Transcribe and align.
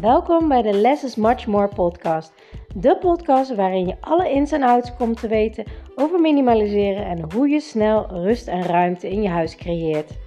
Welkom 0.00 0.48
bij 0.48 0.62
de 0.62 0.72
Less 0.72 1.04
is 1.04 1.16
Much 1.16 1.46
More 1.46 1.68
podcast. 1.68 2.32
De 2.74 2.98
podcast 2.98 3.54
waarin 3.54 3.86
je 3.86 3.96
alle 4.00 4.30
ins 4.30 4.52
en 4.52 4.62
outs 4.62 4.96
komt 4.96 5.20
te 5.20 5.28
weten 5.28 5.64
over 5.94 6.20
minimaliseren 6.20 7.04
en 7.06 7.32
hoe 7.32 7.48
je 7.48 7.60
snel 7.60 8.06
rust 8.06 8.48
en 8.48 8.62
ruimte 8.62 9.08
in 9.08 9.22
je 9.22 9.28
huis 9.28 9.56
creëert. 9.56 10.18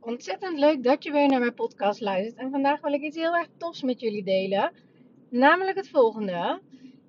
Ontzettend 0.00 0.58
leuk 0.58 0.82
dat 0.82 1.04
je 1.04 1.12
weer 1.12 1.28
naar 1.28 1.40
mijn 1.40 1.54
podcast 1.54 2.00
luistert. 2.00 2.38
En 2.38 2.50
vandaag 2.50 2.80
wil 2.80 2.92
ik 2.92 3.02
iets 3.02 3.16
heel 3.16 3.34
erg 3.36 3.48
tofs 3.56 3.82
met 3.82 4.00
jullie 4.00 4.24
delen. 4.24 4.72
Namelijk 5.30 5.76
het 5.76 5.88
volgende. 5.88 6.60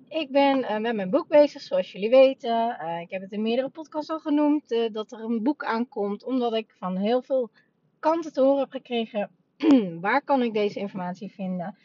Ik 0.08 0.30
ben 0.30 0.58
uh, 0.58 0.78
met 0.78 0.94
mijn 0.94 1.10
boek 1.10 1.28
bezig, 1.28 1.62
zoals 1.62 1.92
jullie 1.92 2.10
weten. 2.10 2.78
Uh, 2.80 3.00
ik 3.00 3.10
heb 3.10 3.22
het 3.22 3.32
in 3.32 3.42
meerdere 3.42 3.68
podcasts 3.68 4.10
al 4.10 4.18
genoemd, 4.18 4.72
uh, 4.72 4.92
dat 4.92 5.12
er 5.12 5.20
een 5.20 5.42
boek 5.42 5.64
aankomt. 5.64 6.24
Omdat 6.24 6.54
ik 6.54 6.74
van 6.78 6.96
heel 6.96 7.22
veel 7.22 7.50
kanten 7.98 8.32
te 8.32 8.40
horen 8.40 8.60
heb 8.60 8.70
gekregen, 8.70 9.30
waar 10.00 10.22
kan 10.22 10.42
ik 10.42 10.52
deze 10.52 10.78
informatie 10.78 11.32
vinden? 11.32 11.76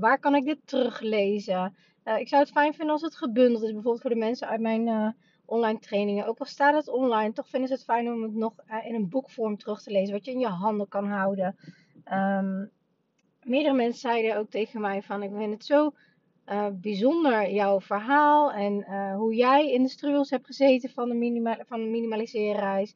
waar 0.00 0.18
kan 0.18 0.34
ik 0.34 0.44
dit 0.44 0.58
teruglezen? 0.64 1.76
ik 2.18 2.28
zou 2.28 2.42
het 2.42 2.50
fijn 2.50 2.74
vinden 2.74 2.92
als 2.92 3.02
het 3.02 3.16
gebundeld 3.16 3.62
is, 3.62 3.72
bijvoorbeeld 3.72 4.00
voor 4.00 4.10
de 4.10 4.16
mensen 4.16 4.48
uit 4.48 4.60
mijn 4.60 5.14
online 5.44 5.78
trainingen. 5.78 6.26
Ook 6.26 6.38
al 6.38 6.46
staat 6.46 6.74
het 6.74 6.88
online, 6.88 7.32
toch 7.32 7.48
vinden 7.48 7.68
ze 7.68 7.74
het 7.74 7.84
fijn 7.84 8.12
om 8.12 8.22
het 8.22 8.34
nog 8.34 8.52
in 8.84 8.94
een 8.94 9.08
boekvorm 9.08 9.56
terug 9.56 9.82
te 9.82 9.90
lezen, 9.90 10.14
wat 10.14 10.24
je 10.24 10.30
in 10.30 10.38
je 10.38 10.46
handen 10.46 10.88
kan 10.88 11.06
houden. 11.06 11.56
Um, 12.12 12.70
meerdere 13.42 13.74
mensen 13.74 14.00
zeiden 14.00 14.36
ook 14.36 14.50
tegen 14.50 14.80
mij 14.80 15.02
van, 15.02 15.22
ik 15.22 15.30
vind 15.36 15.52
het 15.52 15.64
zo 15.64 15.92
uh, 16.48 16.66
bijzonder 16.72 17.50
jouw 17.50 17.80
verhaal 17.80 18.52
en 18.52 18.86
uh, 18.88 19.16
hoe 19.16 19.34
jij 19.34 19.72
in 19.72 19.82
de 19.82 19.88
struggles 19.88 20.30
hebt 20.30 20.46
gezeten 20.46 20.90
van 20.90 21.08
de, 21.08 21.14
minima 21.14 21.58
van 21.66 21.80
de. 21.80 22.86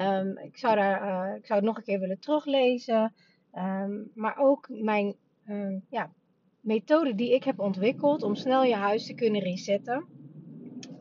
Um, 0.00 0.38
ik, 0.38 0.56
zou 0.56 0.76
daar, 0.76 1.02
uh, 1.02 1.36
ik 1.36 1.46
zou 1.46 1.58
het 1.58 1.68
nog 1.68 1.76
een 1.76 1.84
keer 1.84 2.00
willen 2.00 2.20
teruglezen. 2.20 3.14
Um, 3.54 4.10
maar 4.14 4.36
ook 4.38 4.68
mijn 4.68 5.14
um, 5.48 5.84
ja, 5.90 6.10
methode 6.60 7.14
die 7.14 7.34
ik 7.34 7.44
heb 7.44 7.60
ontwikkeld 7.60 8.22
om 8.22 8.34
snel 8.34 8.64
je 8.64 8.74
huis 8.74 9.06
te 9.06 9.14
kunnen 9.14 9.40
resetten. 9.40 10.04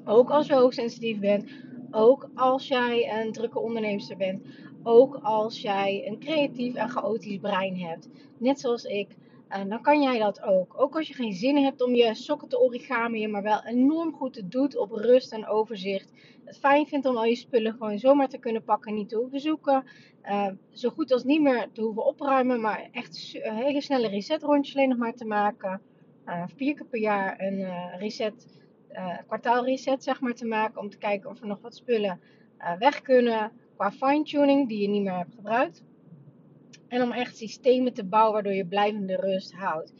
Ook 0.05 0.29
als 0.29 0.47
je 0.47 0.53
hoogsensitief 0.53 1.19
bent. 1.19 1.51
Ook 1.91 2.29
als 2.35 2.67
jij 2.67 3.21
een 3.21 3.31
drukke 3.31 3.59
onderneemster 3.59 4.17
bent. 4.17 4.45
Ook 4.83 5.19
als 5.21 5.61
jij 5.61 6.07
een 6.07 6.19
creatief 6.19 6.75
en 6.75 6.89
chaotisch 6.89 7.37
brein 7.37 7.77
hebt. 7.77 8.09
Net 8.37 8.59
zoals 8.59 8.83
ik. 8.83 9.15
Dan 9.49 9.81
kan 9.81 10.01
jij 10.01 10.19
dat 10.19 10.41
ook. 10.41 10.81
Ook 10.81 10.95
als 10.95 11.07
je 11.07 11.13
geen 11.13 11.33
zin 11.33 11.57
hebt 11.57 11.81
om 11.81 11.95
je 11.95 12.15
sokken 12.15 12.47
te 12.47 12.59
origami, 12.59 13.27
maar 13.27 13.43
wel 13.43 13.65
enorm 13.65 14.13
goed 14.13 14.35
het 14.35 14.51
doet 14.51 14.77
op 14.77 14.91
rust 14.91 15.33
en 15.33 15.47
overzicht. 15.47 16.11
Het 16.45 16.57
fijn 16.57 16.87
vindt 16.87 17.05
om 17.05 17.17
al 17.17 17.25
je 17.25 17.35
spullen 17.35 17.71
gewoon 17.71 17.99
zomaar 17.99 18.27
te 18.27 18.37
kunnen 18.37 18.63
pakken, 18.63 18.93
niet 18.93 19.09
te 19.09 19.15
hoeven 19.15 19.39
zoeken. 19.39 19.83
Uh, 20.23 20.47
zo 20.71 20.89
goed 20.89 21.11
als 21.11 21.23
niet 21.23 21.41
meer 21.41 21.69
te 21.71 21.81
hoeven 21.81 22.05
opruimen, 22.05 22.61
maar 22.61 22.89
echt 22.91 23.39
een 23.43 23.55
hele 23.55 23.81
snelle 23.81 24.07
reset 24.07 24.43
rondjes 24.43 24.75
alleen 24.75 24.89
nog 24.89 24.97
maar 24.97 25.13
te 25.13 25.25
maken. 25.25 25.81
Uh, 26.25 26.43
vier 26.55 26.75
keer 26.75 26.85
per 26.85 26.99
jaar 26.99 27.41
een 27.41 27.59
uh, 27.59 27.85
reset, 27.97 28.63
kwartaalreset 29.27 30.03
zeg 30.03 30.21
maar 30.21 30.33
te 30.33 30.45
maken. 30.45 30.81
Om 30.81 30.89
te 30.89 30.97
kijken 30.97 31.29
of 31.29 31.41
er 31.41 31.47
nog 31.47 31.61
wat 31.61 31.75
spullen 31.75 32.19
weg 32.79 33.01
kunnen 33.01 33.51
qua 33.75 33.91
fine-tuning 33.91 34.67
die 34.67 34.81
je 34.81 34.87
niet 34.87 35.03
meer 35.03 35.17
hebt 35.17 35.35
gebruikt. 35.35 35.83
En 36.89 37.01
om 37.01 37.11
echt 37.11 37.37
systemen 37.37 37.93
te 37.93 38.05
bouwen 38.05 38.33
waardoor 38.33 38.53
je 38.53 38.67
blijvende 38.67 39.15
rust 39.15 39.53
houdt. 39.53 39.93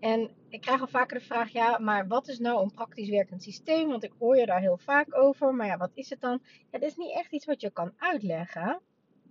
En 0.00 0.30
ik 0.48 0.60
krijg 0.60 0.80
al 0.80 0.86
vaker 0.86 1.18
de 1.18 1.24
vraag, 1.24 1.48
ja, 1.48 1.78
maar 1.78 2.06
wat 2.06 2.28
is 2.28 2.38
nou 2.38 2.62
een 2.62 2.72
praktisch 2.72 3.08
werkend 3.08 3.42
systeem? 3.42 3.88
Want 3.88 4.04
ik 4.04 4.12
hoor 4.18 4.36
je 4.36 4.46
daar 4.46 4.60
heel 4.60 4.78
vaak 4.78 5.16
over. 5.16 5.54
Maar 5.54 5.66
ja, 5.66 5.76
wat 5.76 5.90
is 5.94 6.10
het 6.10 6.20
dan? 6.20 6.40
Dat 6.70 6.82
is 6.82 6.96
niet 6.96 7.14
echt 7.14 7.32
iets 7.32 7.44
wat 7.44 7.60
je 7.60 7.70
kan 7.70 7.92
uitleggen 7.96 8.80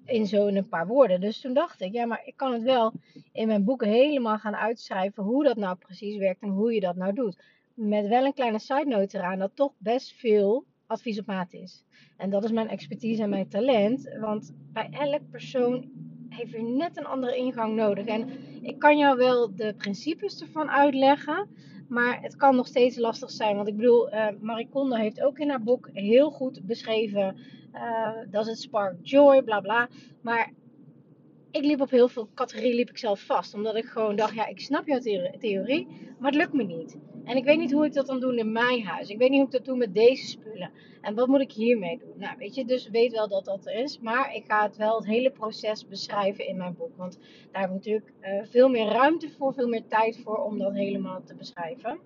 in 0.05 0.27
zo'n 0.27 0.67
paar 0.69 0.87
woorden. 0.87 1.21
Dus 1.21 1.41
toen 1.41 1.53
dacht 1.53 1.81
ik, 1.81 1.93
ja, 1.93 2.05
maar 2.05 2.21
ik 2.25 2.35
kan 2.35 2.53
het 2.53 2.61
wel 2.61 2.93
in 3.31 3.47
mijn 3.47 3.63
boeken 3.63 3.87
helemaal 3.87 4.37
gaan 4.37 4.55
uitschrijven 4.55 5.23
hoe 5.23 5.43
dat 5.43 5.57
nou 5.57 5.75
precies 5.75 6.17
werkt 6.17 6.41
en 6.41 6.49
hoe 6.49 6.73
je 6.73 6.79
dat 6.79 6.95
nou 6.95 7.13
doet. 7.13 7.43
Met 7.73 8.07
wel 8.07 8.25
een 8.25 8.33
kleine 8.33 8.59
side 8.59 8.85
note 8.85 9.17
eraan 9.17 9.39
dat 9.39 9.55
toch 9.55 9.73
best 9.77 10.13
veel 10.13 10.65
advies 10.87 11.19
op 11.19 11.25
maat 11.25 11.53
is. 11.53 11.83
En 12.17 12.29
dat 12.29 12.43
is 12.43 12.51
mijn 12.51 12.69
expertise 12.69 13.23
en 13.23 13.29
mijn 13.29 13.49
talent. 13.49 14.15
Want 14.19 14.53
bij 14.73 14.89
elk 14.91 15.29
persoon 15.29 15.91
heeft 16.29 16.51
weer 16.51 16.63
net 16.63 16.97
een 16.97 17.05
andere 17.05 17.35
ingang 17.35 17.75
nodig. 17.75 18.05
En 18.05 18.29
ik 18.61 18.79
kan 18.79 18.97
jou 18.97 19.17
wel 19.17 19.55
de 19.55 19.73
principes 19.77 20.41
ervan 20.41 20.69
uitleggen. 20.69 21.47
Maar 21.87 22.21
het 22.21 22.35
kan 22.35 22.55
nog 22.55 22.67
steeds 22.67 22.97
lastig 22.97 23.31
zijn. 23.31 23.55
Want 23.55 23.67
ik 23.67 23.75
bedoel, 23.75 24.13
uh, 24.13 24.27
Marie 24.39 24.69
Kondo 24.69 24.95
heeft 24.95 25.21
ook 25.21 25.39
in 25.39 25.49
haar 25.49 25.63
boek 25.63 25.89
heel 25.93 26.31
goed 26.31 26.65
beschreven. 26.65 27.37
Uh, 27.73 28.09
dat 28.31 28.45
is 28.45 28.51
het 28.51 28.59
spark 28.59 28.95
joy, 29.01 29.43
bla 29.43 29.59
bla. 29.59 29.89
Maar 30.21 30.51
ik 31.51 31.63
liep 31.63 31.81
op 31.81 31.89
heel 31.89 32.07
veel 32.07 32.29
categorieën 32.33 32.75
liep 32.75 32.89
ik 32.89 32.97
zelf 32.97 33.19
vast. 33.19 33.53
Omdat 33.53 33.75
ik 33.75 33.85
gewoon 33.85 34.15
dacht, 34.15 34.33
ja, 34.33 34.47
ik 34.47 34.59
snap 34.59 34.87
jouw 34.87 34.99
theorie, 35.39 35.87
maar 36.19 36.31
het 36.31 36.39
lukt 36.39 36.53
me 36.53 36.63
niet. 36.63 36.97
En 37.23 37.37
ik 37.37 37.43
weet 37.43 37.57
niet 37.57 37.71
hoe 37.71 37.85
ik 37.85 37.93
dat 37.93 38.07
dan 38.07 38.19
doe 38.19 38.37
in 38.37 38.51
mijn 38.51 38.83
huis. 38.85 39.09
Ik 39.09 39.17
weet 39.17 39.29
niet 39.29 39.37
hoe 39.37 39.47
ik 39.47 39.53
dat 39.53 39.65
doe 39.65 39.77
met 39.77 39.93
deze 39.93 40.27
spullen. 40.27 40.71
En 41.01 41.15
wat 41.15 41.27
moet 41.27 41.41
ik 41.41 41.51
hiermee 41.51 41.97
doen? 41.97 42.13
Nou, 42.15 42.37
weet 42.37 42.55
je, 42.55 42.65
dus 42.65 42.89
weet 42.89 43.11
wel 43.11 43.27
dat 43.27 43.45
dat 43.45 43.65
er 43.65 43.73
is. 43.73 43.99
Maar 43.99 44.35
ik 44.35 44.45
ga 44.45 44.63
het 44.63 44.77
wel 44.77 44.95
het 44.95 45.05
hele 45.05 45.31
proces 45.31 45.87
beschrijven 45.87 46.47
in 46.47 46.57
mijn 46.57 46.75
boek. 46.75 46.97
Want 46.97 47.19
daar 47.51 47.61
heb 47.61 47.69
ik 47.69 47.75
natuurlijk 47.75 48.13
uh, 48.21 48.43
veel 48.43 48.69
meer 48.69 48.87
ruimte 48.87 49.29
voor, 49.29 49.53
veel 49.53 49.67
meer 49.67 49.87
tijd 49.87 50.19
voor 50.23 50.37
om 50.37 50.57
dat 50.57 50.73
helemaal 50.73 51.23
te 51.23 51.35
beschrijven. 51.35 51.99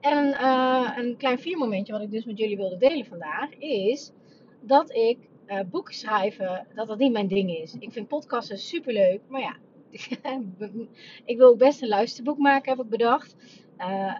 En 0.00 0.26
uh, 0.26 0.92
een 0.96 1.16
klein 1.16 1.38
viermomentje 1.38 1.92
wat 1.92 2.02
ik 2.02 2.10
dus 2.10 2.24
met 2.24 2.38
jullie 2.38 2.56
wilde 2.56 2.76
delen 2.76 3.06
vandaag 3.06 3.54
is 3.58 4.12
dat 4.60 4.94
ik 4.94 5.18
uh, 5.50 5.60
boeken 5.70 5.94
schrijven, 5.94 6.66
dat 6.74 6.86
dat 6.86 6.98
niet 6.98 7.12
mijn 7.12 7.28
ding 7.28 7.56
is. 7.56 7.74
Ik 7.78 7.92
vind 7.92 8.08
podcasten 8.08 8.58
super 8.58 8.92
leuk, 8.92 9.20
maar 9.28 9.40
ja, 9.40 9.56
ik 11.24 11.36
wil 11.36 11.48
ook 11.48 11.58
best 11.58 11.82
een 11.82 11.88
luisterboek 11.88 12.38
maken, 12.38 12.70
heb 12.70 12.84
ik 12.84 12.90
bedacht. 12.90 13.36
Uh, 13.78 14.14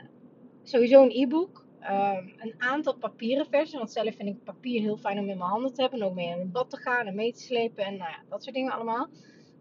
sowieso 0.62 1.02
een 1.02 1.10
e-book. 1.10 1.68
Uh, 1.80 2.18
een 2.36 2.54
aantal 2.58 2.94
papieren 2.94 3.46
versies. 3.46 3.78
Want 3.78 3.92
zelf 3.92 4.14
vind 4.14 4.28
ik 4.28 4.44
papier 4.44 4.80
heel 4.80 4.96
fijn 4.96 5.18
om 5.18 5.28
in 5.28 5.38
mijn 5.38 5.50
handen 5.50 5.74
te 5.74 5.80
hebben. 5.80 6.00
En 6.00 6.06
ook 6.06 6.14
mee 6.14 6.28
in 6.28 6.38
het 6.38 6.52
bad 6.52 6.70
te 6.70 6.76
gaan 6.76 7.06
en 7.06 7.14
mee 7.14 7.32
te 7.32 7.40
slepen. 7.40 7.84
En 7.84 7.96
nou 7.96 8.10
ja, 8.10 8.18
dat 8.28 8.42
soort 8.42 8.54
dingen 8.54 8.72
allemaal. 8.72 9.08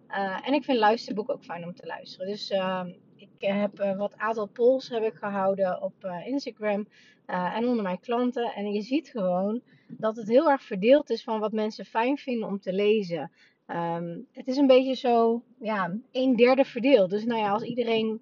Uh, 0.09 0.47
en 0.47 0.53
ik 0.53 0.63
vind 0.63 0.78
luisterboek 0.78 1.29
ook 1.29 1.44
fijn 1.44 1.63
om 1.63 1.75
te 1.75 1.85
luisteren. 1.85 2.28
Dus 2.28 2.50
ehm, 2.50 2.94
ik 3.16 3.29
heb 3.38 3.78
wat 3.97 4.18
aantal 4.18 4.46
polls 4.46 4.90
heb 4.90 5.03
ik 5.03 5.16
gehouden 5.16 5.81
op 5.81 5.94
Instagram. 6.25 6.88
en 7.25 7.68
onder 7.68 7.84
mijn 7.84 8.00
klanten. 8.00 8.53
En 8.53 8.72
je 8.72 8.81
ziet 8.81 9.09
gewoon 9.09 9.62
dat 9.97 10.16
het 10.16 10.27
heel 10.27 10.50
erg 10.50 10.63
verdeeld 10.63 11.09
is 11.09 11.23
van 11.23 11.39
wat 11.39 11.51
mensen 11.51 11.85
fijn 11.85 12.17
vinden 12.17 12.47
om 12.47 12.59
te 12.59 12.73
lezen. 12.73 13.31
Um, 13.67 14.27
het 14.31 14.47
is 14.47 14.57
een 14.57 14.67
beetje 14.67 14.95
zo, 14.95 15.44
ja, 15.59 15.97
een 16.11 16.35
derde 16.35 16.66
verdeeld. 16.66 17.09
Dus 17.09 17.25
nou 17.25 17.39
ja, 17.39 17.51
als 17.51 17.63
iedereen 17.63 18.22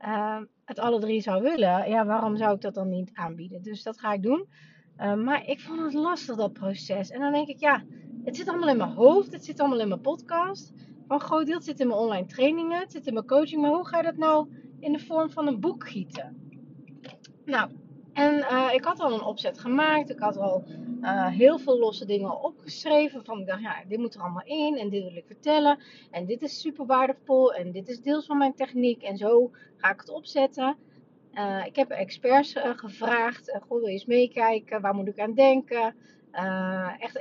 uh, 0.00 0.40
het 0.64 0.78
alle 0.78 1.00
drie 1.00 1.20
zou 1.20 1.42
willen, 1.42 1.88
ja, 1.88 2.06
waarom 2.06 2.36
zou 2.36 2.54
ik 2.54 2.60
dat 2.60 2.74
dan 2.74 2.88
niet 2.88 3.10
aanbieden? 3.14 3.62
Dus 3.62 3.82
dat 3.82 4.00
ga 4.00 4.12
ik 4.12 4.22
doen. 4.22 4.46
Uh, 4.98 5.14
maar 5.14 5.48
ik 5.48 5.60
vond 5.60 5.80
het 5.80 5.94
lastig, 5.94 6.36
dat 6.36 6.52
proces. 6.52 7.10
En 7.10 7.20
dan 7.20 7.32
denk 7.32 7.48
ik, 7.48 7.60
ja, 7.60 7.82
het 8.24 8.36
zit 8.36 8.48
allemaal 8.48 8.68
in 8.68 8.76
mijn 8.76 8.92
hoofd, 8.92 9.32
het 9.32 9.44
zit 9.44 9.60
allemaal 9.60 9.80
in 9.80 9.88
mijn 9.88 10.00
podcast. 10.00 10.72
Van 11.06 11.20
groot 11.20 11.46
deel 11.46 11.60
zit 11.60 11.80
in 11.80 11.86
mijn 11.86 12.00
online 12.00 12.26
trainingen, 12.26 12.80
het 12.80 12.92
zit 12.92 13.06
in 13.06 13.14
mijn 13.14 13.26
coaching. 13.26 13.62
Maar 13.62 13.70
hoe 13.70 13.86
ga 13.86 13.96
je 13.96 14.02
dat 14.02 14.16
nou 14.16 14.48
in 14.80 14.92
de 14.92 14.98
vorm 14.98 15.30
van 15.30 15.46
een 15.46 15.60
boek 15.60 15.88
gieten? 15.88 16.36
Nou, 17.44 17.70
en 18.12 18.34
uh, 18.34 18.68
ik 18.72 18.84
had 18.84 19.00
al 19.00 19.12
een 19.12 19.24
opzet 19.24 19.58
gemaakt. 19.58 20.10
Ik 20.10 20.18
had 20.18 20.36
al 20.36 20.64
uh, 21.02 21.26
heel 21.26 21.58
veel 21.58 21.78
losse 21.78 22.06
dingen 22.06 22.42
opgeschreven. 22.42 23.24
Van 23.24 23.44
ja, 23.60 23.84
dit 23.88 23.98
moet 23.98 24.14
er 24.14 24.20
allemaal 24.20 24.44
in. 24.44 24.78
En 24.78 24.88
dit 24.88 25.02
wil 25.02 25.16
ik 25.16 25.26
vertellen. 25.26 25.78
En 26.10 26.26
dit 26.26 26.42
is 26.42 26.60
super 26.60 26.86
waardevol. 26.86 27.54
En 27.54 27.72
dit 27.72 27.88
is 27.88 28.00
deels 28.00 28.26
van 28.26 28.38
mijn 28.38 28.54
techniek. 28.54 29.02
En 29.02 29.16
zo 29.16 29.50
ga 29.76 29.92
ik 29.92 30.00
het 30.00 30.10
opzetten. 30.10 30.76
Uh, 31.32 31.66
ik 31.66 31.76
heb 31.76 31.90
experts 31.90 32.54
gevraagd. 32.56 33.58
goh, 33.60 33.78
wil 33.78 33.86
je 33.86 33.92
eens 33.92 34.04
meekijken? 34.04 34.80
Waar 34.80 34.94
moet 34.94 35.08
ik 35.08 35.18
aan 35.18 35.34
denken? 35.34 35.94
echt 36.98 37.18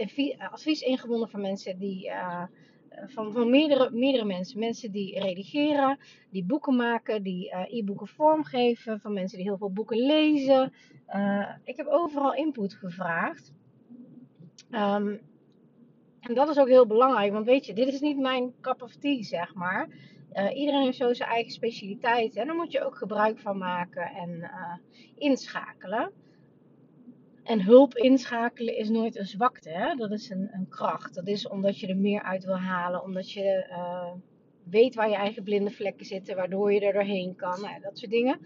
advies 0.52 0.82
ingewonnen 0.82 1.30
van 1.30 1.42
mensen 1.42 1.80
die 1.80 2.12
van, 2.90 3.32
van 3.32 3.50
meerdere, 3.50 3.90
meerdere 3.92 4.26
mensen. 4.26 4.60
Mensen 4.60 4.92
die 4.92 5.20
redigeren, 5.20 6.00
die 6.30 6.44
boeken 6.44 6.76
maken, 6.76 7.24
die 7.24 7.56
e-boeken 7.70 8.08
vormgeven, 8.08 9.00
van 9.00 9.14
mensen 9.14 9.38
die 9.38 9.48
heel 9.48 9.58
veel 9.58 9.72
boeken 9.72 9.98
lezen. 9.98 10.74
Ik 11.64 11.78
heb 11.78 11.88
overal 11.88 12.34
input 12.34 12.74
gevraagd. 12.74 13.54
Um, 14.70 15.22
en 16.20 16.34
dat 16.34 16.50
is 16.50 16.58
ook 16.58 16.68
heel 16.68 16.88
belangrijk, 16.88 17.32
want 17.32 17.46
weet 17.46 17.66
je, 17.66 17.74
dit 17.74 17.88
is 17.88 18.00
niet 18.00 18.18
mijn 18.18 18.54
cup 18.62 18.82
of 18.82 18.96
tea, 18.96 19.24
zeg 19.24 19.54
maar. 19.54 19.88
Uh, 20.34 20.58
iedereen 20.58 20.82
heeft 20.82 20.98
zo 20.98 21.14
zijn 21.14 21.30
eigen 21.30 21.52
specialiteit 21.52 22.36
en 22.36 22.48
daar 22.48 22.56
moet 22.56 22.72
je 22.72 22.86
ook 22.86 22.96
gebruik 22.96 23.40
van 23.40 23.58
maken 23.58 24.12
en 24.12 24.52
inschakelen. 25.16 26.12
En 27.44 27.62
hulp 27.62 27.96
inschakelen 27.96 28.78
is 28.78 28.90
nooit 28.90 29.18
een 29.18 29.26
zwakte. 29.26 29.70
Hè? 29.70 29.96
Dat 29.96 30.12
is 30.12 30.30
een, 30.30 30.50
een, 30.52 30.68
kracht. 30.70 31.16
Dat 31.16 31.28
is 31.28 31.48
omdat 31.48 31.80
je 31.80 31.88
er 31.88 31.98
meer 31.98 32.22
uit 32.22 32.44
wil 32.44 32.58
halen. 32.58 33.04
Omdat 33.04 33.32
je 33.32 33.68
uh, 33.70 34.12
weet 34.64 34.96
waar 34.96 35.10
je 35.10 35.16
eigen 35.16 35.44
blinde 35.44 35.72
vlekken 35.72 36.06
zitten. 36.06 36.36
Waardoor 36.36 36.74
je 36.74 36.80
er 36.80 36.94
doorheen 36.94 37.36
kan. 37.36 37.62
Nou, 37.62 37.82
dat 37.82 37.98
soort 37.98 38.12
dingen. 38.12 38.40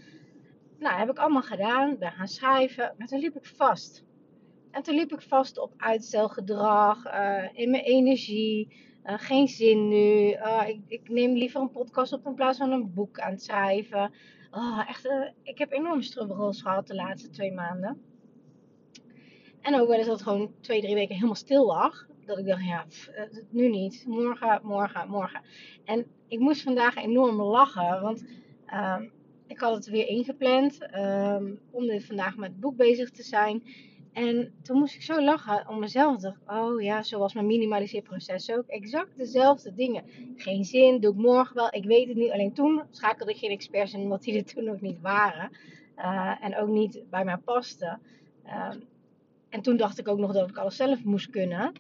Nou, 0.80 1.00
heb 1.00 1.10
ik 1.10 1.18
allemaal 1.18 1.42
gedaan. 1.42 1.98
Ben 1.98 2.12
gaan 2.12 2.28
schrijven. 2.28 2.94
Maar 2.98 3.08
toen 3.08 3.20
liep 3.20 3.36
ik 3.36 3.46
vast. 3.46 4.06
En 4.76 4.84
toen 4.84 4.96
liep 4.96 5.14
ik 5.14 5.22
vast 5.22 5.60
op 5.60 5.74
uitstelgedrag, 5.78 7.06
in 7.54 7.70
mijn 7.70 7.84
energie, 7.84 8.76
geen 9.04 9.48
zin 9.48 9.88
nu. 9.88 10.30
Ik, 10.68 10.80
ik, 10.88 11.10
neem 11.10 11.34
liever 11.34 11.62
een 11.62 11.72
podcast 11.72 12.14
op 12.14 12.26
in 12.26 12.34
plaats 12.34 12.58
van 12.58 12.72
een 12.72 12.94
boek 12.94 13.20
aan 13.20 13.32
het 13.32 13.44
schrijven. 13.44 14.14
Oh, 14.52 14.84
echt, 14.88 15.10
ik 15.44 15.58
heb 15.58 15.72
enorm 15.72 16.02
struggles 16.02 16.62
gehad 16.62 16.88
de 16.88 16.96
laatste 16.96 17.30
twee 17.30 17.52
maanden. 17.52 18.02
En 19.62 19.80
ook 19.80 19.88
wel 19.88 19.98
eens 19.98 20.08
dat 20.08 20.20
het 20.20 20.28
gewoon 20.28 20.54
twee, 20.62 20.82
drie 20.82 20.96
weken 20.96 21.16
helemaal 21.16 21.36
stil 21.36 21.66
lag. 21.66 22.08
Dat 22.26 22.38
ik 22.38 22.46
dacht, 22.46 22.66
ja, 22.66 22.86
nu 23.50 23.70
niet. 23.70 24.04
Morgen, 24.08 24.60
morgen, 24.64 25.10
morgen. 25.10 25.42
En 25.86 26.06
ik 26.28 26.40
moest 26.40 26.62
vandaag 26.62 26.96
enorm 26.96 27.42
lachen, 27.42 28.02
want 28.02 28.26
um, 28.74 29.12
ik 29.48 29.60
had 29.60 29.76
het 29.76 29.86
weer 29.86 30.08
ingepland 30.08 30.96
um, 30.96 31.60
om 31.72 32.02
vandaag 32.02 32.38
met 32.38 32.50
het 32.50 32.60
boek 32.60 32.76
bezig 32.76 33.12
te 33.12 33.24
zijn. 33.24 33.64
En 34.16 34.54
toen 34.62 34.78
moest 34.78 34.96
ik 34.96 35.02
zo 35.02 35.22
lachen 35.22 35.68
om 35.68 35.80
mezelf. 35.80 36.22
Dacht, 36.22 36.40
oh 36.48 36.82
ja, 36.82 37.04
zoals 37.04 37.34
mijn 37.34 37.46
minimaliseerproces 37.46 38.52
ook. 38.52 38.68
Exact 38.68 39.18
dezelfde 39.18 39.74
dingen. 39.74 40.04
Geen 40.36 40.64
zin, 40.64 41.00
doe 41.00 41.12
ik 41.12 41.18
morgen 41.18 41.56
wel. 41.56 41.68
Ik 41.70 41.86
weet 41.86 42.08
het 42.08 42.18
niet. 42.18 42.32
Alleen 42.32 42.54
toen 42.54 42.82
schakelde 42.92 43.32
ik 43.32 43.38
geen 43.38 43.52
experts 43.52 43.94
in, 43.94 44.00
omdat 44.00 44.24
die 44.24 44.38
er 44.38 44.46
toen 44.46 44.64
nog 44.64 44.82
niet 44.82 45.02
waren. 45.02 45.52
Uh, 45.98 46.44
en 46.44 46.58
ook 46.58 46.68
niet 46.68 47.04
bij 47.10 47.24
mij 47.24 47.38
pasten. 47.38 48.02
Uh, 48.46 48.70
en 49.50 49.62
toen 49.62 49.78
dacht 49.78 50.00
ik 50.00 50.08
ook 50.08 50.20
nog 50.20 50.34
dat 50.34 50.50
ik 50.50 50.58
alles 50.58 50.76
zelf 50.76 51.04
moest 51.04 51.30
kunnen. 51.30 51.74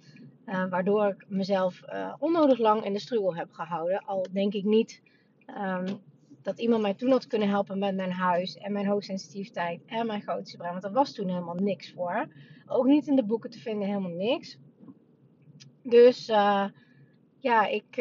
Uh, 0.45 0.69
waardoor 0.69 1.07
ik 1.07 1.25
mezelf 1.27 1.81
uh, 1.93 2.13
onnodig 2.19 2.57
lang 2.59 2.85
in 2.85 2.93
de 2.93 2.99
struggle 2.99 3.35
heb 3.35 3.51
gehouden. 3.51 4.05
Al 4.05 4.25
denk 4.31 4.53
ik 4.53 4.63
niet 4.63 5.01
um, 5.47 5.85
dat 6.45 6.59
iemand 6.59 6.81
mij 6.81 6.93
toen 6.93 7.11
had 7.11 7.27
kunnen 7.27 7.49
helpen 7.49 7.79
met 7.79 7.95
mijn 7.95 8.11
huis 8.11 8.57
en 8.57 8.71
mijn 8.71 8.87
hoogsensitiviteit 8.87 9.81
en 9.85 10.05
mijn 10.05 10.21
grootste 10.21 10.57
brein. 10.57 10.71
Want 10.71 10.83
er 10.83 10.91
was 10.91 11.13
toen 11.13 11.27
helemaal 11.27 11.55
niks 11.55 11.93
voor. 11.93 12.27
Ook 12.67 12.85
niet 12.85 13.07
in 13.07 13.15
de 13.15 13.23
boeken 13.23 13.49
te 13.49 13.59
vinden, 13.59 13.87
helemaal 13.87 14.11
niks. 14.11 14.57
Dus 15.83 16.29
uh, 16.29 16.65
ja, 17.39 17.65
ik, 17.65 17.97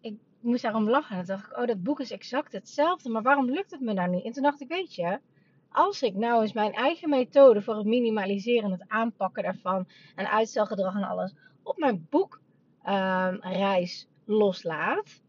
ik 0.00 0.14
moest 0.40 0.62
daarom 0.62 0.88
lachen. 0.88 1.16
En 1.16 1.24
dacht 1.24 1.46
ik, 1.46 1.58
oh, 1.58 1.66
dat 1.66 1.82
boek 1.82 2.00
is 2.00 2.10
exact 2.10 2.52
hetzelfde. 2.52 3.08
Maar 3.08 3.22
waarom 3.22 3.50
lukt 3.50 3.70
het 3.70 3.80
me 3.80 3.92
nou 3.92 4.10
niet? 4.10 4.24
En 4.24 4.32
toen 4.32 4.42
dacht 4.42 4.60
ik, 4.60 4.68
weet 4.68 4.94
je, 4.94 5.20
als 5.70 6.02
ik 6.02 6.14
nou 6.14 6.42
eens 6.42 6.52
mijn 6.52 6.72
eigen 6.72 7.08
methode 7.08 7.62
voor 7.62 7.76
het 7.76 7.86
minimaliseren, 7.86 8.70
het 8.70 8.84
aanpakken 8.88 9.42
daarvan 9.42 9.88
en 10.14 10.30
uitstelgedrag 10.30 10.94
en 10.94 11.08
alles 11.08 11.34
op 11.62 11.78
mijn 11.78 12.06
boekreis 12.10 14.08
um, 14.26 14.34
loslaat. 14.36 15.21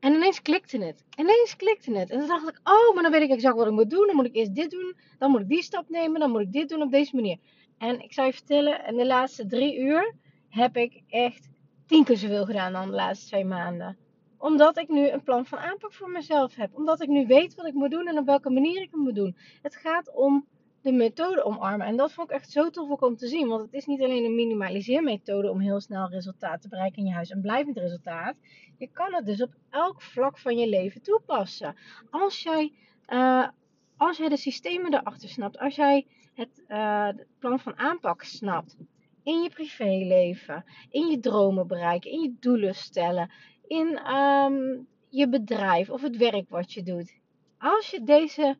En 0.00 0.14
ineens 0.14 0.42
klikte 0.42 0.78
het. 0.78 1.04
Ineens 1.16 1.56
klikte 1.56 1.98
het. 1.98 2.10
En 2.10 2.18
toen 2.18 2.28
dacht 2.28 2.48
ik, 2.48 2.60
oh, 2.64 2.94
maar 2.94 3.02
dan 3.02 3.12
weet 3.12 3.22
ik 3.22 3.30
exact 3.30 3.56
wat 3.56 3.66
ik 3.66 3.72
moet 3.72 3.90
doen. 3.90 4.06
Dan 4.06 4.16
moet 4.16 4.26
ik 4.26 4.34
eerst 4.34 4.54
dit 4.54 4.70
doen. 4.70 4.96
Dan 5.18 5.30
moet 5.30 5.40
ik 5.40 5.48
die 5.48 5.62
stap 5.62 5.88
nemen. 5.88 6.20
Dan 6.20 6.30
moet 6.30 6.40
ik 6.40 6.52
dit 6.52 6.68
doen 6.68 6.82
op 6.82 6.90
deze 6.90 7.14
manier. 7.14 7.38
En 7.78 8.00
ik 8.00 8.12
zou 8.12 8.26
je 8.26 8.32
vertellen, 8.32 8.86
in 8.86 8.96
de 8.96 9.06
laatste 9.06 9.46
drie 9.46 9.78
uur 9.78 10.14
heb 10.48 10.76
ik 10.76 11.02
echt 11.08 11.48
tien 11.86 12.04
keer 12.04 12.16
zoveel 12.16 12.44
gedaan 12.44 12.72
dan 12.72 12.86
de 12.86 12.94
laatste 12.94 13.26
twee 13.26 13.44
maanden 13.44 13.96
omdat 14.38 14.78
ik 14.78 14.88
nu 14.88 15.08
een 15.08 15.22
plan 15.22 15.46
van 15.46 15.58
aanpak 15.58 15.92
voor 15.92 16.10
mezelf 16.10 16.54
heb. 16.54 16.74
Omdat 16.74 17.02
ik 17.02 17.08
nu 17.08 17.26
weet 17.26 17.54
wat 17.54 17.66
ik 17.66 17.74
moet 17.74 17.90
doen 17.90 18.06
en 18.06 18.18
op 18.18 18.26
welke 18.26 18.50
manier 18.50 18.82
ik 18.82 18.90
het 18.90 19.00
moet 19.00 19.14
doen. 19.14 19.36
Het 19.62 19.76
gaat 19.76 20.14
om 20.14 20.46
de 20.86 20.92
methode 20.92 21.44
omarmen. 21.44 21.86
En 21.86 21.96
dat 21.96 22.12
vond 22.12 22.30
ik 22.30 22.36
echt 22.36 22.50
zo 22.50 22.70
tof 22.70 23.00
om 23.02 23.16
te 23.16 23.28
zien. 23.28 23.48
Want 23.48 23.62
het 23.62 23.72
is 23.72 23.86
niet 23.86 24.02
alleen 24.02 24.24
een 24.24 24.34
minimaliseermethode 24.34 25.50
om 25.50 25.60
heel 25.60 25.80
snel 25.80 26.08
resultaat 26.08 26.62
te 26.62 26.68
bereiken 26.68 26.98
in 26.98 27.08
je 27.08 27.14
huis. 27.14 27.30
Een 27.30 27.40
blijvend 27.40 27.76
resultaat. 27.76 28.36
Je 28.78 28.88
kan 28.92 29.14
het 29.14 29.26
dus 29.26 29.42
op 29.42 29.54
elk 29.70 30.02
vlak 30.02 30.38
van 30.38 30.58
je 30.58 30.68
leven 30.68 31.02
toepassen. 31.02 31.76
Als 32.10 32.42
jij, 32.42 32.72
uh, 33.08 33.48
als 33.96 34.16
jij 34.16 34.28
de 34.28 34.36
systemen 34.36 34.94
erachter 34.94 35.28
snapt. 35.28 35.58
Als 35.58 35.74
jij 35.74 36.06
het, 36.34 36.64
uh, 36.68 37.06
het 37.06 37.26
plan 37.38 37.58
van 37.58 37.78
aanpak 37.78 38.22
snapt. 38.22 38.76
In 39.22 39.42
je 39.42 39.50
privéleven. 39.50 40.64
In 40.90 41.06
je 41.06 41.20
dromen 41.20 41.66
bereiken. 41.66 42.10
In 42.10 42.20
je 42.20 42.34
doelen 42.40 42.74
stellen 42.74 43.30
in 43.66 44.14
um, 44.14 44.86
je 45.08 45.28
bedrijf 45.28 45.90
of 45.90 46.02
het 46.02 46.16
werk 46.16 46.48
wat 46.48 46.72
je 46.72 46.82
doet. 46.82 47.12
Als 47.58 47.90
je 47.90 48.02
deze 48.02 48.58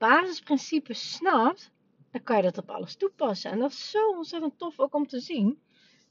basisprincipes 0.00 1.12
snapt, 1.12 1.72
dan 2.10 2.22
kan 2.22 2.36
je 2.36 2.42
dat 2.42 2.58
op 2.58 2.70
alles 2.70 2.96
toepassen. 2.96 3.50
En 3.50 3.58
dat 3.58 3.70
is 3.70 3.90
zo 3.90 4.08
ontzettend 4.08 4.58
tof 4.58 4.78
ook 4.78 4.94
om 4.94 5.06
te 5.06 5.20
zien. 5.20 5.58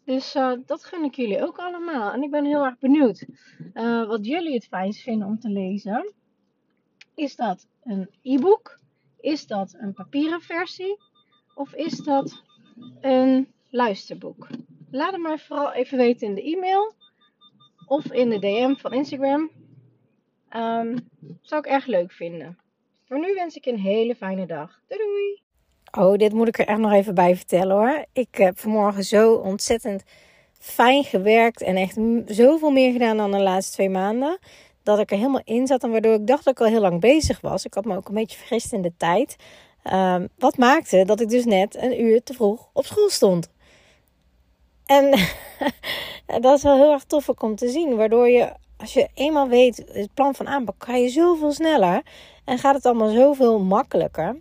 Dus 0.05 0.35
uh, 0.35 0.53
dat 0.65 0.83
gun 0.83 1.03
ik 1.03 1.15
jullie 1.15 1.43
ook 1.43 1.57
allemaal. 1.57 2.11
En 2.11 2.23
ik 2.23 2.31
ben 2.31 2.45
heel 2.45 2.65
erg 2.65 2.77
benieuwd 2.77 3.25
uh, 3.73 4.07
wat 4.07 4.25
jullie 4.25 4.53
het 4.53 4.65
fijnst 4.67 5.01
vinden 5.01 5.27
om 5.27 5.39
te 5.39 5.49
lezen. 5.49 6.13
Is 7.15 7.35
dat 7.35 7.67
een 7.83 8.09
e-book? 8.21 8.79
Is 9.19 9.47
dat 9.47 9.75
een 9.77 9.93
papieren 9.93 10.41
versie? 10.41 10.97
Of 11.55 11.73
is 11.73 11.97
dat 11.97 12.43
een 13.01 13.53
luisterboek? 13.69 14.47
Laat 14.91 15.11
het 15.11 15.21
maar 15.21 15.39
vooral 15.39 15.73
even 15.73 15.97
weten 15.97 16.27
in 16.27 16.35
de 16.35 16.43
e-mail 16.43 16.93
of 17.85 18.11
in 18.11 18.29
de 18.29 18.39
DM 18.39 18.75
van 18.75 18.93
Instagram. 18.93 19.51
Um, 20.55 21.09
zou 21.41 21.61
ik 21.61 21.71
erg 21.71 21.85
leuk 21.85 22.11
vinden. 22.11 22.57
Voor 23.09 23.19
nu 23.19 23.33
wens 23.33 23.55
ik 23.55 23.65
een 23.65 23.79
hele 23.79 24.15
fijne 24.15 24.45
dag. 24.45 24.81
Doei 24.87 25.01
doei! 25.01 25.41
Oh, 26.05 26.17
dit 26.17 26.33
moet 26.33 26.47
ik 26.47 26.59
er 26.59 26.67
echt 26.67 26.79
nog 26.79 26.91
even 26.91 27.15
bij 27.15 27.35
vertellen 27.35 27.75
hoor. 27.75 28.05
Ik 28.13 28.35
heb 28.35 28.59
vanmorgen 28.59 29.03
zo 29.03 29.33
ontzettend 29.33 30.03
fijn 30.59 31.03
gewerkt 31.03 31.61
en 31.61 31.75
echt 31.75 31.97
zoveel 32.25 32.69
meer 32.69 32.91
gedaan 32.91 33.17
dan 33.17 33.31
de 33.31 33.39
laatste 33.39 33.73
twee 33.73 33.89
maanden. 33.89 34.39
Dat 34.83 34.99
ik 34.99 35.11
er 35.11 35.17
helemaal 35.17 35.41
in 35.43 35.67
zat 35.67 35.83
en 35.83 35.91
waardoor 35.91 36.13
ik 36.13 36.27
dacht 36.27 36.43
dat 36.43 36.53
ik 36.53 36.59
al 36.59 36.67
heel 36.67 36.81
lang 36.81 37.01
bezig 37.01 37.41
was. 37.41 37.65
Ik 37.65 37.73
had 37.73 37.85
me 37.85 37.95
ook 37.95 38.07
een 38.07 38.13
beetje 38.13 38.37
vergist 38.37 38.73
in 38.73 38.81
de 38.81 38.93
tijd. 38.97 39.35
Um, 39.93 40.27
wat 40.37 40.57
maakte 40.57 41.05
dat 41.05 41.19
ik 41.19 41.29
dus 41.29 41.45
net 41.45 41.75
een 41.75 42.01
uur 42.01 42.23
te 42.23 42.33
vroeg 42.33 42.69
op 42.73 42.85
school 42.85 43.09
stond. 43.09 43.49
En 44.85 45.09
dat 46.41 46.57
is 46.57 46.63
wel 46.63 46.75
heel 46.75 46.91
erg 46.91 47.03
tof 47.03 47.29
om 47.29 47.55
te 47.55 47.69
zien. 47.69 47.95
Waardoor 47.95 48.29
je, 48.29 48.53
als 48.79 48.93
je 48.93 49.07
eenmaal 49.13 49.47
weet 49.47 49.85
het 49.91 50.13
plan 50.13 50.35
van 50.35 50.47
aanpak, 50.47 50.75
kan 50.77 51.01
je 51.01 51.09
zoveel 51.09 51.51
sneller. 51.51 52.01
En 52.45 52.57
gaat 52.57 52.75
het 52.75 52.85
allemaal 52.85 53.09
zoveel 53.09 53.59
makkelijker. 53.59 54.35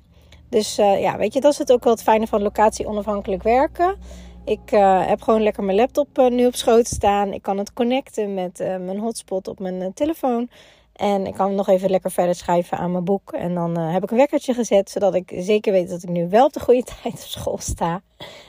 Dus 0.49 0.79
uh, 0.79 1.01
ja, 1.01 1.17
weet 1.17 1.33
je, 1.33 1.41
dat 1.41 1.53
is 1.53 1.59
het 1.59 1.73
ook 1.73 1.85
wel 1.85 1.93
het 1.93 2.03
fijne 2.03 2.27
van 2.27 2.43
locatie 2.43 2.87
onafhankelijk 2.87 3.43
werken. 3.43 3.97
Ik 4.45 4.73
uh, 4.73 5.07
heb 5.07 5.23
gewoon 5.23 5.43
lekker 5.43 5.65
mijn 5.65 5.77
laptop 5.77 6.19
uh, 6.19 6.29
nu 6.29 6.47
op 6.47 6.55
schoot 6.55 6.87
staan. 6.87 7.33
Ik 7.33 7.43
kan 7.43 7.59
het 7.59 7.73
connecten 7.73 8.35
met 8.35 8.59
mijn 8.59 8.99
hotspot 8.99 9.49
op 9.49 9.59
mijn 9.59 9.95
telefoon. 9.95 10.49
En 10.93 11.27
ik 11.27 11.35
kan 11.35 11.55
nog 11.55 11.69
even 11.69 11.91
lekker 11.91 12.11
verder 12.11 12.35
schrijven 12.35 12.79
aan 12.79 12.93
mijn 12.93 13.05
boek. 13.05 13.33
En 13.33 13.55
dan 13.55 13.79
heb 13.79 14.03
ik 14.03 14.11
een 14.11 14.17
wekkertje 14.17 14.55
gezet, 14.55 14.91
zodat 14.91 15.15
ik 15.15 15.33
zeker 15.35 15.73
weet 15.73 15.89
dat 15.89 16.03
ik 16.03 16.09
nu 16.09 16.29
wel 16.29 16.45
op 16.45 16.53
de 16.53 16.61
goede 16.61 16.83
tijd 17.03 17.15
op 17.15 17.21
school 17.21 17.59
sta. 17.59 18.03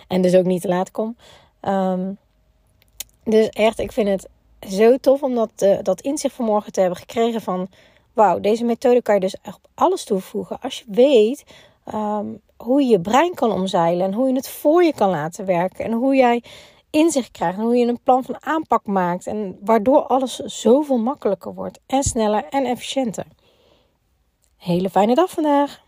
En 0.08 0.22
dus 0.22 0.36
ook 0.36 0.46
niet 0.46 0.62
te 0.62 0.68
laat 0.68 0.92
kom. 0.92 1.16
Um, 1.62 2.18
dus 3.24 3.50
echt, 3.50 3.80
ik 3.80 3.92
vind 3.92 4.08
het 4.08 4.28
zo 4.68 4.98
tof 4.98 5.24
om 5.24 5.36
dat, 5.36 5.52
uh, 5.64 5.78
dat 5.82 6.02
inzicht 6.02 6.36
vanmorgen 6.36 6.72
te 6.72 6.80
hebben 6.80 7.00
gekregen 7.00 7.42
van... 7.42 7.68
Wauw, 8.14 8.40
deze 8.40 8.64
methode 8.64 9.02
kan 9.02 9.16
je 9.16 9.20
dus 9.22 9.38
echt 9.42 9.56
op 9.56 9.68
alles 9.74 10.04
toevoegen. 10.04 10.60
Als 10.62 10.78
je 10.78 10.86
weet 10.88 11.44
um, 11.94 12.42
hoe 12.58 12.82
je 12.82 12.88
je 12.88 13.02
brein 13.02 13.34
kan 13.34 13.52
omzeilen 13.52 14.06
en 14.06 14.14
hoe 14.14 14.28
je 14.28 14.34
het 14.34 14.50
voor 14.50 14.84
je 14.84 14.94
kan 14.94 15.10
laten 15.10 15.46
werken. 15.46 15.86
En 15.86 15.92
hoe 15.92 16.16
jij 16.16 16.44
inzicht 16.90 17.32
krijgt 17.32 17.58
en 17.58 17.64
hoe 17.64 17.76
je 17.76 17.88
een 17.88 18.04
plan 18.04 18.24
van 18.24 18.44
aanpak 18.44 18.86
maakt. 18.86 19.28
En 19.28 19.58
waardoor 19.62 20.02
alles 20.02 20.36
zoveel 20.36 20.98
makkelijker 20.98 21.54
wordt 21.54 21.80
en 21.86 22.04
sneller 22.04 22.46
en 22.50 22.66
efficiënter. 22.66 23.26
Hele 24.58 24.90
fijne 24.90 25.16
dag 25.16 25.30
vandaag. 25.30 25.88